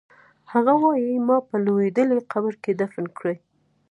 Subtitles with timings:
[0.51, 3.37] هغه وایی ما په لوېدلي قبر کې دفن کړئ